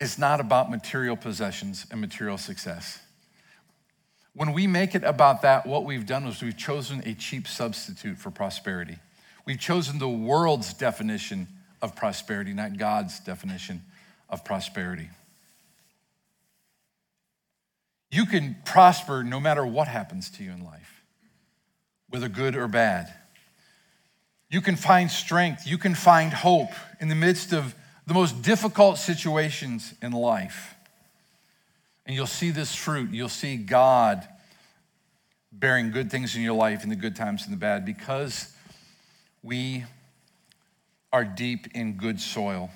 [0.00, 3.00] is not about material possessions and material success.
[4.34, 8.18] When we make it about that, what we've done is we've chosen a cheap substitute
[8.18, 8.98] for prosperity.
[9.46, 11.48] We've chosen the world's definition
[11.80, 13.82] of prosperity, not God's definition
[14.28, 15.08] of prosperity.
[18.10, 21.02] You can prosper no matter what happens to you in life,
[22.08, 23.12] whether good or bad.
[24.50, 27.74] You can find strength, you can find hope in the midst of
[28.06, 30.74] the most difficult situations in life.
[32.06, 33.10] And you'll see this fruit.
[33.10, 34.26] You'll see God
[35.52, 38.52] bearing good things in your life in the good times and the bad because
[39.42, 39.84] we
[41.12, 42.70] are deep in good soil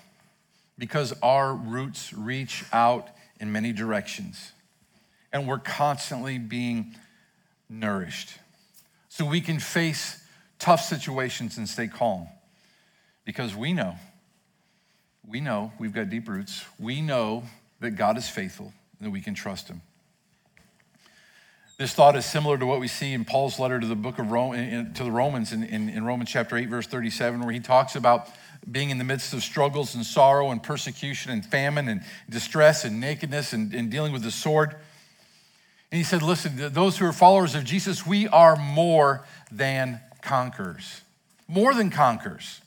[0.79, 4.53] because our roots reach out in many directions
[5.33, 6.95] and we're constantly being
[7.69, 8.39] nourished.
[9.09, 10.23] So we can face
[10.59, 12.29] tough situations and stay calm
[13.25, 13.95] because we know,
[15.31, 16.65] we know we've got deep roots.
[16.79, 17.45] We know
[17.81, 19.81] that God is faithful and that we can trust Him.
[21.79, 24.31] This thought is similar to what we see in Paul's letter to the book of
[24.31, 27.97] Rome, to the Romans in, in, in Romans chapter 8, verse 37, where he talks
[27.97, 28.29] about
[28.71, 33.01] being in the midst of struggles and sorrow and persecution and famine and distress and
[33.01, 34.75] nakedness and, and dealing with the sword.
[35.91, 41.01] And he said, Listen, those who are followers of Jesus, we are more than conquerors.
[41.49, 42.61] More than conquerors.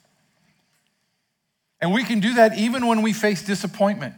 [1.83, 4.13] And we can do that even when we face disappointment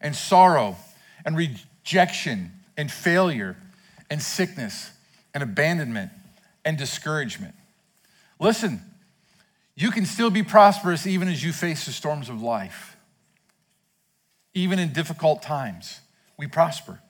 [0.00, 0.76] and sorrow
[1.24, 3.56] and rejection and failure
[4.08, 4.92] and sickness
[5.34, 6.12] and abandonment
[6.64, 7.56] and discouragement.
[8.38, 8.80] Listen,
[9.74, 12.96] you can still be prosperous even as you face the storms of life.
[14.54, 15.98] Even in difficult times,
[16.38, 17.00] we prosper,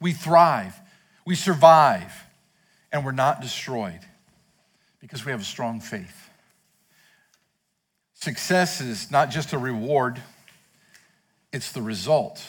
[0.00, 0.80] we thrive,
[1.26, 2.12] we survive,
[2.92, 4.06] and we're not destroyed
[5.00, 6.30] because we have a strong faith.
[8.22, 10.22] Success is not just a reward,
[11.52, 12.40] it's the result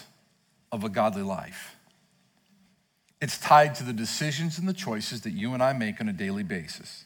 [0.71, 1.75] of a godly life.
[3.19, 6.13] It's tied to the decisions and the choices that you and I make on a
[6.13, 7.05] daily basis.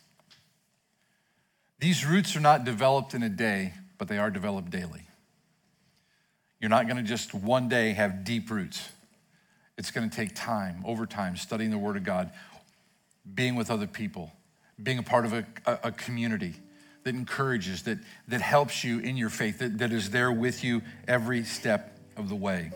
[1.80, 5.08] These roots are not developed in a day, but they are developed daily.
[6.60, 8.90] You're not going to just one day have deep roots.
[9.78, 12.32] It's going to take time, over time, studying the Word of God,
[13.34, 14.34] being with other people,
[14.84, 16.56] being a part of a, a, a community
[17.08, 20.82] that encourages, that, that helps you in your faith, that, that is there with you
[21.08, 22.70] every step of the way.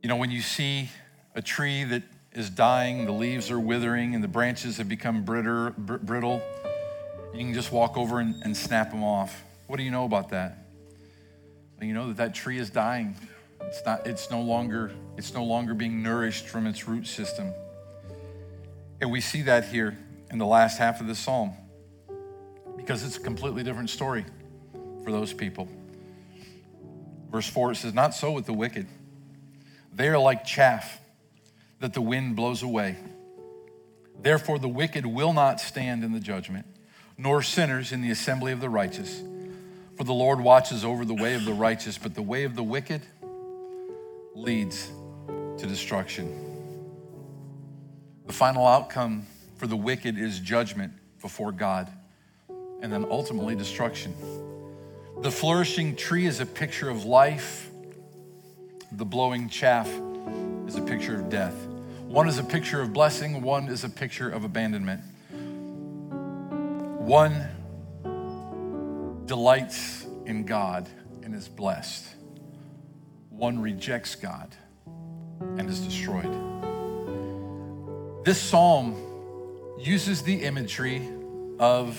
[0.00, 0.88] You know, when you see
[1.34, 5.72] a tree that is dying, the leaves are withering, and the branches have become brittle,
[5.76, 6.40] brittle
[7.32, 9.42] you can just walk over and, and snap them off.
[9.66, 10.58] What do you know about that?
[11.76, 13.16] Well, you know that that tree is dying.
[13.62, 17.52] It's, not, it's, no longer, it's no longer being nourished from its root system.
[19.00, 19.98] And we see that here
[20.34, 21.52] in the last half of this psalm
[22.76, 24.26] because it's a completely different story
[25.04, 25.68] for those people.
[27.30, 28.88] Verse 4 it says, Not so with the wicked.
[29.94, 31.00] They are like chaff
[31.78, 32.96] that the wind blows away.
[34.20, 36.66] Therefore, the wicked will not stand in the judgment,
[37.16, 39.22] nor sinners in the assembly of the righteous.
[39.96, 42.62] For the Lord watches over the way of the righteous, but the way of the
[42.64, 43.02] wicked
[44.34, 44.90] leads
[45.58, 46.26] to destruction.
[48.26, 49.26] The final outcome
[49.64, 51.90] for the wicked is judgment before God,
[52.82, 54.14] and then ultimately destruction.
[55.22, 57.70] The flourishing tree is a picture of life,
[58.92, 59.88] the blowing chaff
[60.66, 61.54] is a picture of death.
[62.02, 65.00] One is a picture of blessing, one is a picture of abandonment.
[67.00, 67.48] One
[69.24, 70.90] delights in God
[71.22, 72.04] and is blessed,
[73.30, 74.54] one rejects God
[75.40, 76.34] and is destroyed.
[78.26, 79.12] This psalm
[79.78, 81.08] uses the imagery
[81.58, 81.98] of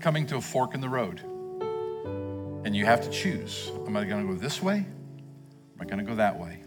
[0.00, 1.20] coming to a fork in the road.
[2.64, 3.70] And you have to choose.
[3.86, 4.76] Am I going to go this way?
[4.76, 6.62] Am I going to go that way?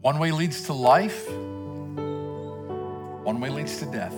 [0.00, 1.30] One way leads to life,
[3.24, 4.14] one way leads to death.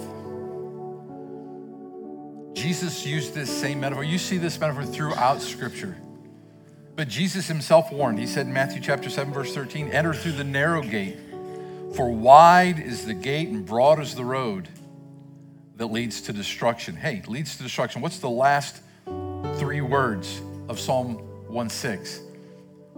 [2.54, 4.02] Jesus used this same metaphor.
[4.02, 5.96] You see this metaphor throughout Scripture.
[6.96, 8.18] But Jesus himself warned.
[8.18, 11.18] He said in Matthew chapter 7, verse 13, enter through the narrow gate,
[11.94, 14.68] for wide is the gate and broad is the road
[15.76, 16.96] that leads to destruction.
[16.96, 18.02] Hey, leads to destruction.
[18.02, 18.80] What's the last
[19.56, 21.16] three words of Psalm
[21.48, 22.20] 1 6?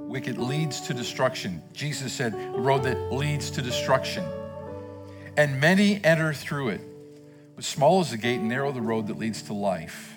[0.09, 1.63] wicked leads to destruction.
[1.73, 4.25] Jesus said, the road that leads to destruction.
[5.37, 6.81] And many enter through it.
[7.55, 10.15] But small is the gate and narrow the road that leads to life.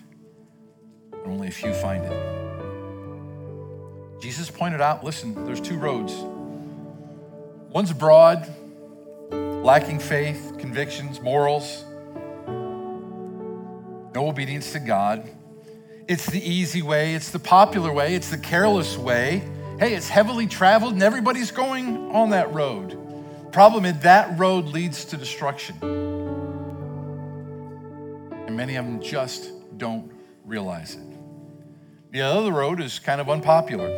[1.12, 2.42] And only a few find it.
[4.22, 6.14] Jesus pointed out listen, there's two roads.
[7.70, 8.50] One's broad,
[9.62, 11.86] lacking faith, convictions, morals,
[14.14, 15.30] no obedience to God.
[16.08, 19.48] It's the easy way, it's the popular way, it's the careless way.
[19.80, 22.98] Hey, it's heavily traveled and everybody's going on that road.
[23.52, 25.76] Problem is, that road leads to destruction.
[28.48, 30.12] And many of them just don't
[30.44, 31.04] realize it.
[32.12, 33.90] The other road is kind of unpopular.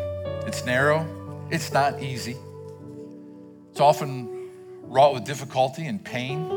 [0.45, 1.07] It's narrow,
[1.49, 2.35] it's not easy.
[3.71, 4.32] It's often
[4.93, 6.47] wrought with difficulty and pain,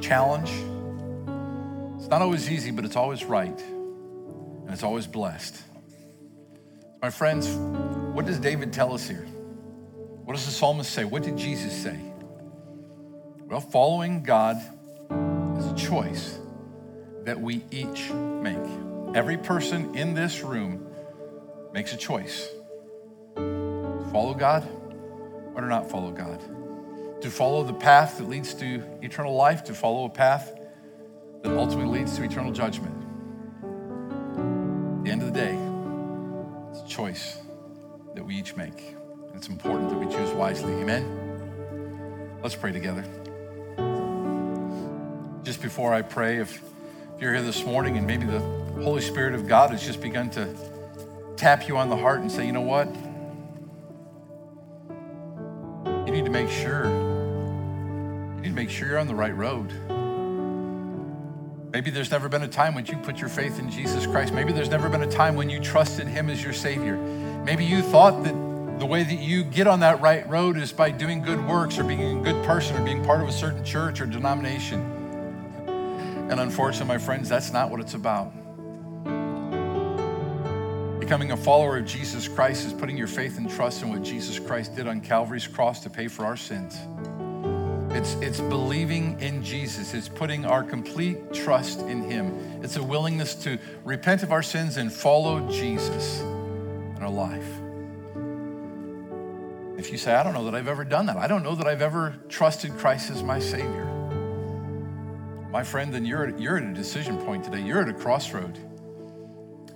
[0.00, 0.50] challenge.
[1.96, 5.56] It's not always easy, but it's always right, and it's always blessed.
[7.02, 9.26] My friends, what does David tell us here?
[10.24, 11.04] What does the psalmist say?
[11.04, 11.98] What did Jesus say?
[13.48, 14.56] Well, following God
[15.58, 16.38] is a choice
[17.24, 19.16] that we each make.
[19.16, 20.86] Every person in this room
[21.72, 22.48] makes a choice
[24.12, 24.68] follow God
[25.56, 26.40] or not follow God.
[27.20, 30.52] To follow the path that leads to eternal life, to follow a path
[31.42, 32.94] that ultimately leads to eternal judgment.
[34.98, 35.58] At the end of the day,
[36.70, 37.38] it's a choice
[38.14, 38.94] that we each make.
[39.34, 40.72] It's important that we choose wisely.
[40.74, 42.38] Amen?
[42.42, 43.04] Let's pray together.
[45.42, 46.62] Just before I pray, if,
[47.16, 48.40] if you're here this morning and maybe the
[48.82, 50.54] Holy Spirit of God has just begun to
[51.36, 52.86] tap you on the heart and say, you know what?
[56.06, 57.09] You need to make sure.
[58.50, 59.70] To make sure you're on the right road.
[61.72, 64.34] Maybe there's never been a time when you put your faith in Jesus Christ.
[64.34, 66.96] Maybe there's never been a time when you trusted Him as your Savior.
[66.96, 68.32] Maybe you thought that
[68.80, 71.84] the way that you get on that right road is by doing good works or
[71.84, 74.80] being a good person or being part of a certain church or denomination.
[76.28, 78.32] And unfortunately, my friends, that's not what it's about.
[80.98, 84.40] Becoming a follower of Jesus Christ is putting your faith and trust in what Jesus
[84.40, 86.80] Christ did on Calvary's cross to pay for our sins.
[87.92, 89.94] It's, it's believing in Jesus.
[89.94, 92.62] It's putting our complete trust in Him.
[92.62, 97.46] It's a willingness to repent of our sins and follow Jesus in our life.
[99.76, 101.66] If you say, I don't know that I've ever done that, I don't know that
[101.66, 103.86] I've ever trusted Christ as my Savior,
[105.50, 107.60] my friend, then you're, you're at a decision point today.
[107.60, 108.56] You're at a crossroad.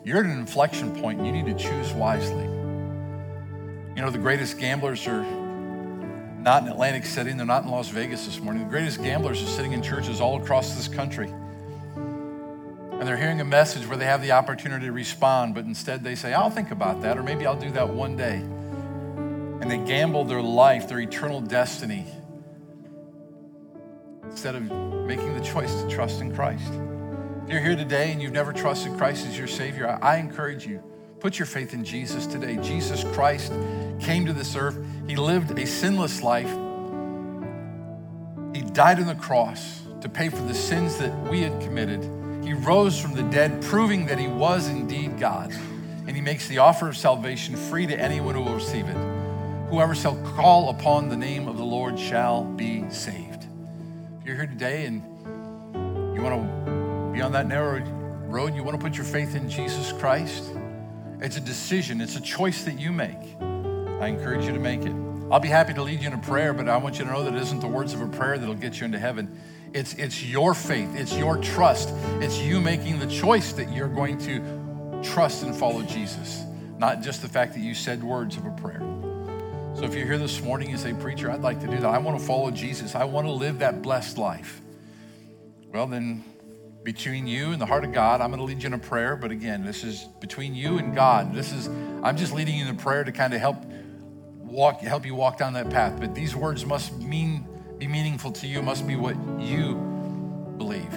[0.05, 2.45] You're at an inflection point, and you need to choose wisely.
[2.45, 5.25] You know, the greatest gamblers are
[6.45, 8.65] not in Atlantic City, and they're not in Las Vegas this morning.
[8.65, 11.33] The greatest gamblers are sitting in churches all across this country.
[11.97, 16.15] And they're hearing a message where they have the opportunity to respond, but instead they
[16.15, 18.37] say, I'll think about that, or maybe I'll do that one day.
[18.37, 22.05] And they gamble their life, their eternal destiny,
[24.25, 24.65] instead of
[25.07, 26.71] making the choice to trust in Christ.
[27.45, 30.67] If you're here today and you've never trusted Christ as your Savior, I, I encourage
[30.67, 30.83] you,
[31.25, 32.59] put your faith in Jesus today.
[32.59, 33.51] Jesus Christ
[33.99, 36.51] came to this earth, He lived a sinless life.
[38.55, 42.03] He died on the cross to pay for the sins that we had committed.
[42.45, 45.51] He rose from the dead, proving that He was indeed God.
[46.07, 48.97] And He makes the offer of salvation free to anyone who will receive it.
[49.71, 53.47] Whoever shall call upon the name of the Lord shall be saved.
[54.21, 55.03] If you're here today and
[56.15, 57.81] you want to be on that narrow
[58.27, 60.53] road, you want to put your faith in Jesus Christ,
[61.21, 63.37] it's a decision, it's a choice that you make.
[64.01, 64.95] I encourage you to make it.
[65.31, 67.25] I'll be happy to lead you in a prayer, but I want you to know
[67.25, 69.41] that it isn't the words of a prayer that'll get you into heaven.
[69.73, 71.91] It's, it's your faith, it's your trust,
[72.21, 76.45] it's you making the choice that you're going to trust and follow Jesus,
[76.79, 78.81] not just the fact that you said words of a prayer.
[79.75, 81.87] So if you're here this morning and say, Preacher, I'd like to do that.
[81.87, 82.95] I want to follow Jesus.
[82.95, 84.63] I want to live that blessed life.
[85.73, 86.23] Well, then,
[86.85, 89.17] between you and the heart of God, I'm going to lead you in a prayer.
[89.17, 91.35] But again, this is between you and God.
[91.35, 91.69] This is,
[92.03, 93.57] I'm just leading you in a prayer to kind of help
[94.39, 95.99] walk, help you walk down that path.
[95.99, 99.75] But these words must mean, be meaningful to you, must be what you
[100.59, 100.93] believe.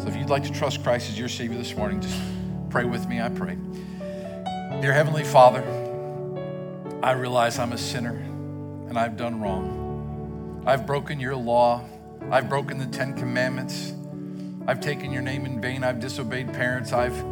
[0.00, 2.20] So if you'd like to trust Christ as your Savior this morning, just
[2.68, 3.20] pray with me.
[3.20, 3.56] I pray.
[4.80, 5.62] Dear Heavenly Father,
[7.04, 8.16] I realize I'm a sinner
[8.88, 10.64] and I've done wrong.
[10.66, 11.84] I've broken your law.
[12.32, 13.94] I've broken the Ten Commandments.
[14.70, 15.82] I've taken your name in vain.
[15.82, 16.92] I've disobeyed parents.
[16.92, 17.24] I've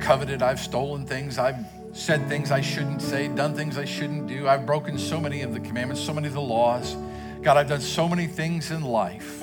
[0.00, 0.42] coveted.
[0.42, 1.38] I've stolen things.
[1.38, 4.48] I've said things I shouldn't say, done things I shouldn't do.
[4.48, 6.96] I've broken so many of the commandments, so many of the laws.
[7.42, 9.38] God, I've done so many things in life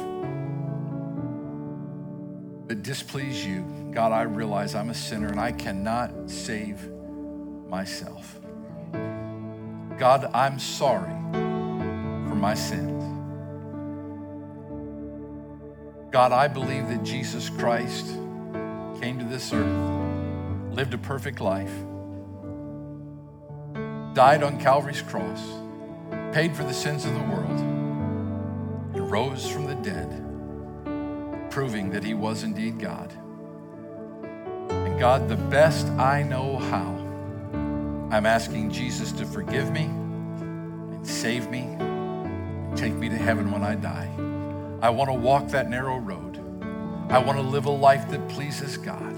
[2.67, 3.91] that displease you.
[3.93, 6.85] God, I realize I'm a sinner and I cannot save
[7.69, 8.41] myself.
[9.97, 12.96] God, I'm sorry for my sins.
[16.17, 18.07] God, I believe that Jesus Christ
[18.99, 21.71] came to this earth, lived a perfect life,
[24.15, 25.39] died on Calvary's cross,
[26.33, 27.59] paid for the sins of the world,
[28.95, 33.13] and rose from the dead, proving that he was indeed God.
[34.71, 36.95] And God, the best I know how,
[38.09, 43.61] I'm asking Jesus to forgive me and save me and take me to heaven when
[43.61, 44.16] I die.
[44.81, 46.37] I want to walk that narrow road.
[47.09, 49.13] I want to live a life that pleases God.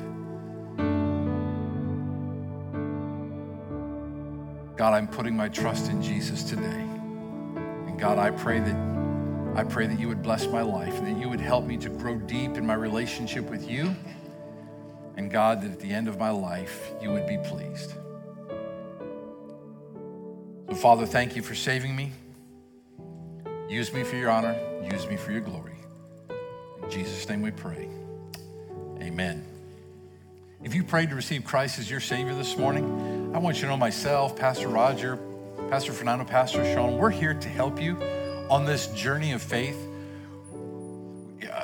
[4.77, 6.63] God, I'm putting my trust in Jesus today.
[6.63, 8.89] And God, I pray that
[9.55, 11.89] I pray that you would bless my life and that you would help me to
[11.89, 13.93] grow deep in my relationship with you.
[15.17, 17.93] And God, that at the end of my life, you would be pleased.
[20.69, 22.13] So, Father, thank you for saving me.
[23.69, 24.57] Use me for your honor,
[24.91, 25.75] use me for your glory.
[26.83, 27.87] In Jesus' name we pray.
[28.99, 29.45] Amen.
[30.63, 33.67] If you prayed to receive Christ as your Savior this morning, I want you to
[33.67, 35.19] know myself, Pastor Roger,
[35.69, 37.95] Pastor Fernando, Pastor Sean, we're here to help you.
[38.49, 39.77] on this journey of faith,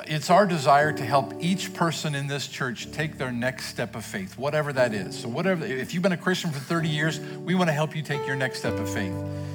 [0.06, 4.04] it's our desire to help each person in this church take their next step of
[4.04, 5.18] faith, whatever that is.
[5.18, 8.02] So, whatever, if you've been a Christian for 30 years, we want to help you
[8.02, 9.12] take your next step of faith.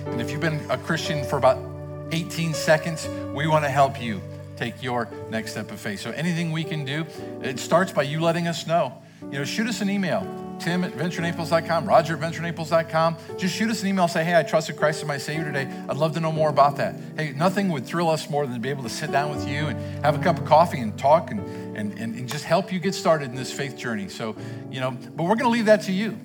[0.08, 1.71] And if you've been a Christian for about
[2.12, 4.22] 18 seconds, we want to help you
[4.58, 6.00] take your next step of faith.
[6.00, 7.06] So, anything we can do,
[7.42, 9.02] it starts by you letting us know.
[9.24, 13.18] You know, shoot us an email Tim at venturenaples.com, Roger at venturenaples.com.
[13.38, 15.68] Just shoot us an email, say, hey, I trusted Christ as my Savior today.
[15.90, 16.96] I'd love to know more about that.
[17.18, 19.68] Hey, nothing would thrill us more than to be able to sit down with you
[19.68, 21.40] and have a cup of coffee and talk and,
[21.76, 24.08] and, and, and just help you get started in this faith journey.
[24.08, 24.36] So,
[24.70, 26.16] you know, but we're going to leave that to you.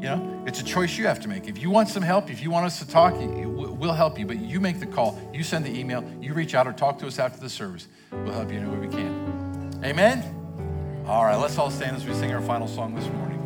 [0.00, 1.46] You know, it's a choice you have to make.
[1.46, 4.24] If you want some help, if you want us to talk, we'll help you.
[4.24, 7.06] But you make the call, you send the email, you reach out or talk to
[7.06, 7.86] us after the service.
[8.10, 9.80] We'll help you in any way we can.
[9.84, 11.04] Amen?
[11.06, 13.39] All right, let's all stand as we sing our final song this morning.